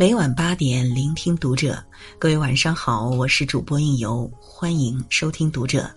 [0.00, 1.78] 每晚八点，聆听读者。
[2.18, 5.94] 各位晚上好，我是主播应由，欢迎收听读者。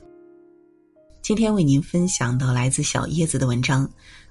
[1.21, 3.89] 今天为您分享的来自小叶子的文章：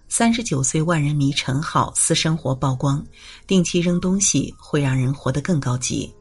[0.08, 3.02] 三十九岁万人迷陈好私生活曝光，
[3.46, 6.12] 定期扔东西会让人活得更高级。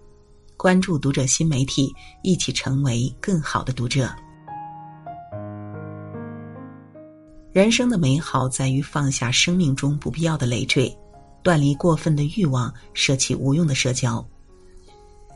[0.56, 1.94] 关注读者新媒体，
[2.24, 4.10] 一起成为更好的读者。
[7.52, 10.98] 人生的美好在于放下生命中不必要的累赘，
[11.44, 14.26] 断离过分的欲望，舍弃无用的社交。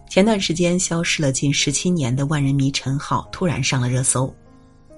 [0.09, 4.33] 前段时间消失了近十七年的万人迷陈好突然上了热搜。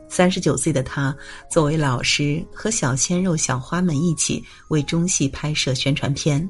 [0.09, 1.15] 三十九岁的他
[1.49, 6.49] 作为老师，和小鲜肉、小花们一起为中戏拍摄宣传片。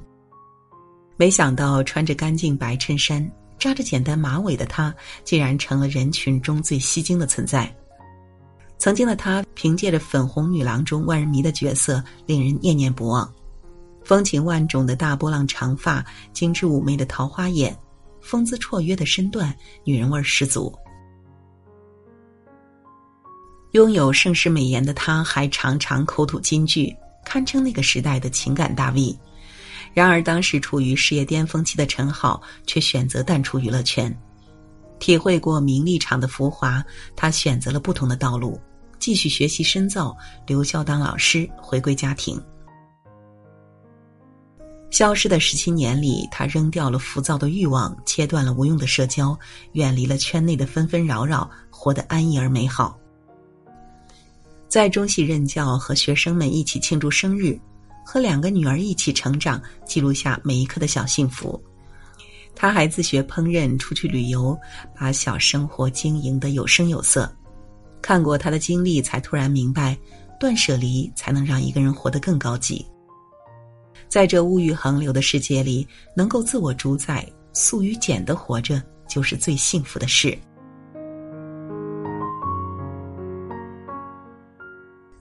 [1.15, 3.29] 没想到穿着干净白衬衫。
[3.59, 7.75] 扎着简单马尾的他，竟然成了人群中最吸睛的存在。
[8.77, 13.27] 曾经的他，凭借着《粉红女郎》中万人迷的角色，令人念念不忘。
[14.07, 17.77] 风情万种的大波浪长发，精致妩媚的桃花眼，
[18.21, 20.73] 风姿绰约的身段，女人味十足。
[23.71, 29.13] 拥有盛世美颜的她，还常常口吐金句，堪称那个时代的情感大 V。
[29.93, 34.17] 然而，当时处于事业巅峰期的陈好却选择淡出娱乐圈。
[34.99, 36.81] 体会过名利场的浮华，
[37.13, 38.57] 他选择了不同的道路，
[38.99, 42.41] 继续学习深造，留校当老师，回归家庭。
[44.89, 49.37] 消失的十七年里，他扔掉了浮躁的欲望，切断了无用的社交，
[49.73, 52.97] 远离了圈内的纷纷扰扰，活得安逸而美好。
[54.67, 57.59] 在中戏任教，和学生们一起庆祝生日。
[58.09, 61.61] 和两个女儿一起成长，记录下每一刻的小幸福。
[62.55, 64.57] 他还自学烹饪，出去旅游，
[64.97, 67.29] 把小生活经营得有声有色。
[68.01, 69.97] 看过他的经历，才突然明白，
[70.39, 72.85] 断舍离才能让一个人活得更高级。
[74.09, 80.37] 在这物欲横流的世界里，能够自我主宰、素与简的活着，就是最幸福的事。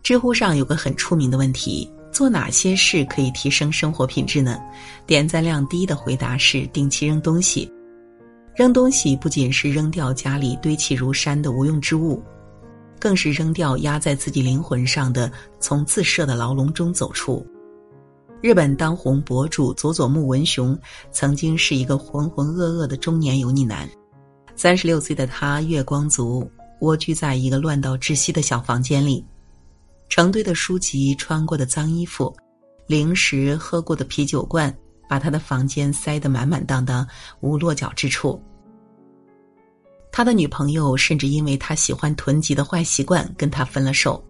[0.02, 1.90] 知乎上有个很出名的问题。
[2.12, 4.58] 做哪些事可以提升生活品质呢？
[5.06, 7.70] 点赞量低的回答是定期扔东西。
[8.54, 12.22] 扔东西不仅是扔掉家里堆砌如山的无用之物，
[12.98, 17.46] 更是扔掉压在自己灵魂上的从自设的牢笼中走出。
[18.46, 20.78] 日本当红博主佐佐木文雄
[21.10, 23.90] 曾经是一个浑浑噩噩的中年油腻男。
[24.54, 26.48] 三十六岁的他月光族，
[26.80, 29.26] 蜗居在一个乱到窒息的小房间里。
[30.08, 32.32] 成堆的书籍、穿过的脏衣服、
[32.86, 34.72] 零食、喝过的啤酒罐，
[35.08, 37.04] 把他的房间塞得满满当当，
[37.40, 38.40] 无落脚之处。
[40.12, 44.24] 他的女朋友甚至因为他喜欢囤积的坏习惯跟他分了手，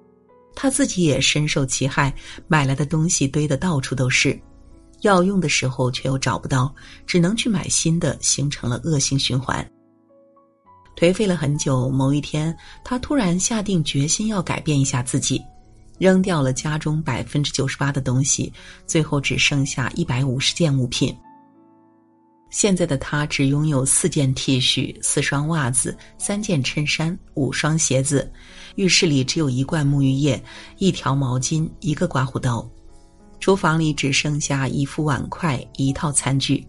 [0.57, 2.13] 他自己也深受其害，
[2.49, 4.37] 买来的东西堆得到处都是，
[5.03, 6.75] 要用的时候却又找不到，
[7.07, 9.65] 只能去买新的，形成了恶性循环。
[10.97, 15.41] 颓废了很久，某一天，他突然下定决心要改变一下自己。
[15.99, 18.53] 扔掉了家中百分之九十八的东西，
[18.87, 21.15] 最后只剩下一百五十件物品。
[22.49, 28.31] 现在的他只拥有四件 T 恤、四双袜子、三件衬衫、五双鞋子，
[28.77, 30.43] 浴室里只有一罐沐浴液、
[30.79, 32.67] 一条毛巾、一个刮胡刀，
[33.41, 36.67] 厨房里只剩下一副碗筷、一套餐具。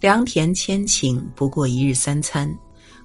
[0.00, 2.48] 良田千顷，不过一日三餐；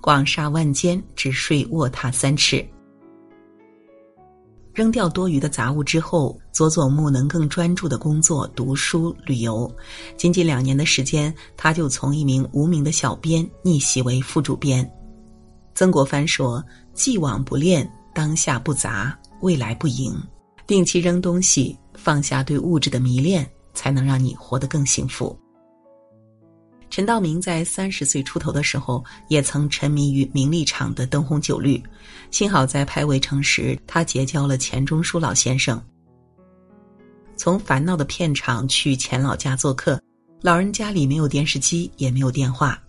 [0.01, 2.63] 广厦万间，只睡卧榻三尺。
[4.73, 9.71] 扔掉多余的杂物之后，佐佐木能更专注的工作、读书、旅游。
[10.17, 14.89] 仅仅两年的时间，他就从一名无名的小编逆袭为副主编。
[15.75, 16.63] 曾国藩说
[16.93, 20.15] ：“既往不恋，当下不杂，未来不迎。”
[20.65, 25.37] 定期扔东西，放下对物质的迷恋，才能让你活得更幸福。
[26.93, 31.81] 陈道明在三十岁出头的时候，也曾沉迷于名利场的灯红酒绿。
[32.29, 35.83] 幸好在拍《围城》时，他结交了钱钟书老先生。
[37.35, 39.99] 从烦恼的片场去钱老家做客，
[40.39, 42.79] 老人家里没有电视机，也没有电话，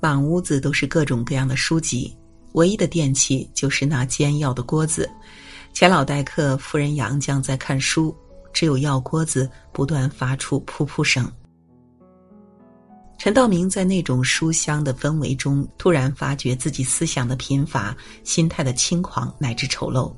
[0.00, 2.16] 满屋子都是各种各样的书籍，
[2.52, 5.06] 唯一的电器就是那煎药的锅子。
[5.74, 8.16] 钱老待客，夫人杨绛在看书，
[8.54, 11.30] 只有药锅子不断发出噗噗声。
[13.24, 20.14] 陈道明在那种书香的氛围中，突然发觉自己思想的贫乏、心态的轻狂乃至丑陋。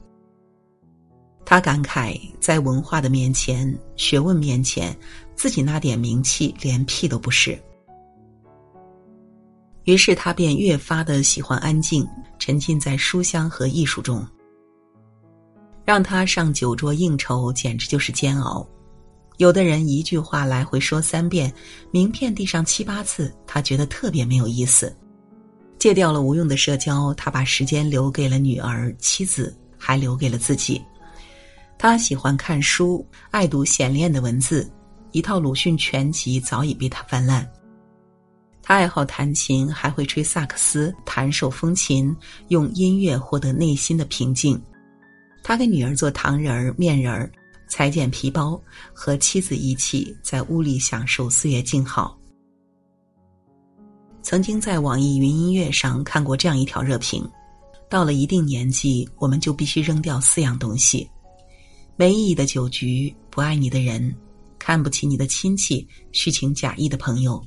[1.44, 4.92] 他感慨，在文化的面前、学问面前，
[5.36, 7.56] 自己那点名气连屁都不是。
[9.84, 12.04] 于是他便越发的喜欢安静，
[12.40, 14.26] 沉浸在书香和艺术中。
[15.84, 18.66] 让他上酒桌应酬，简直就是煎熬。
[19.38, 21.52] 有的人一句话来回说三遍，
[21.90, 24.94] 名片递上七八次，他觉得特别没有意思。
[25.78, 30.80] 戒掉了无用的社交，他把时间留给了女儿、妻子，还留给了自己。
[31.78, 34.68] 他喜欢看书，爱读显练的文字，
[35.12, 37.46] 一套鲁迅全集早已被他翻烂。
[38.62, 42.16] 他爱好弹琴，还会吹萨克斯、弹手风琴，
[42.48, 44.60] 用音乐获得内心的平静。
[45.44, 47.30] 他给女儿做糖人儿、面人儿，
[47.68, 48.60] 裁剪皮包，
[48.92, 52.18] 和妻子一起在屋里享受岁月静好。
[54.22, 57.28] 曾经在网易云音乐上看过这样一条热评：
[57.88, 61.08] 到了一定年纪，我们就必须扔掉四样东西：
[61.96, 64.14] 没意义的酒局、不爱你的人、
[64.58, 67.40] 看不起你的亲戚、虚情假意的朋友。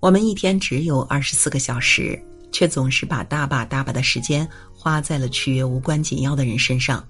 [0.00, 2.20] 我们一天只有二十四个小时，
[2.50, 7.06] 却总是把大把大把的时间花在了取悦无关紧要的人身上。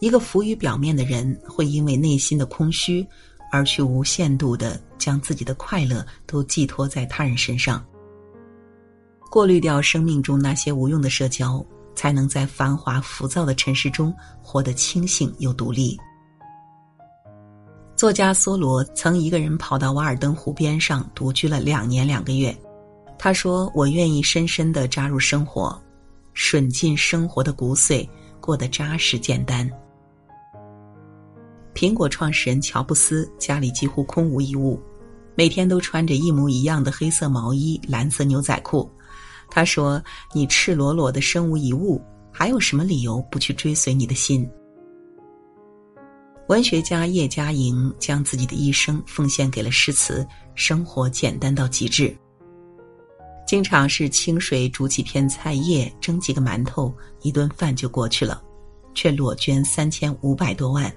[0.00, 3.06] 一个浮于表面的人，会因为内心的空虚。
[3.52, 7.84] 而去无限度的将自己的快乐都寄托在他人身上，
[9.28, 11.60] 过滤掉生命中那些无用的社交，
[11.92, 15.98] 才能在繁华浮躁的尘世中活得清醒又独立。
[17.96, 22.56] 作家梭罗曾一个人跑到瓦尔登湖边上独居了两年两个月，
[23.18, 25.76] 他说：“我愿意深深的扎入生活，
[26.36, 28.08] 吮尽生活的骨髓，
[28.40, 29.68] 过得扎实简单。”
[31.80, 34.78] 苹果创始人乔布斯家里几乎空无一物，
[35.34, 38.86] 每天都穿着一模一样的黑色毛衣、蓝色牛仔裤。
[39.48, 39.98] 他说
[40.34, 41.98] ：“你赤裸裸的身无一物，
[42.30, 44.46] 还有什么理由不去追随你的心？”
[46.48, 52.14] 文学家叶嘉莹将自己的一生奉献给了诗词，生活简单到极致。
[53.46, 58.42] 经常是清水煮几片菜叶，蒸几个馒头，一顿饭就过去了，
[58.92, 60.94] 却裸捐三千五百多万。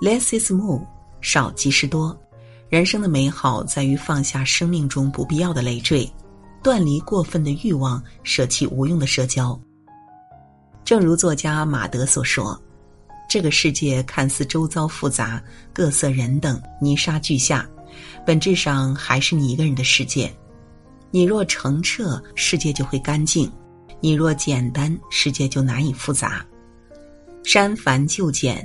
[0.00, 0.80] Less is more，
[1.20, 2.16] 少即是多。
[2.68, 6.08] 人生的美好在于放下生命中不必要的累赘，
[6.62, 9.58] 断离过分的欲望，舍弃无用的社交。
[10.84, 12.60] 正如作家马德所说
[13.28, 15.42] ：“这个世界看似周遭复杂，
[15.72, 17.68] 各色人等，泥沙俱下，
[18.24, 20.32] 本质上还是你一个人的世界。
[21.10, 23.50] 你若澄澈，世界就会干净；
[24.00, 26.46] 你若简单，世界就难以复杂。
[27.42, 28.64] 删繁就简。”